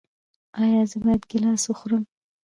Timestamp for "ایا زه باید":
0.61-1.21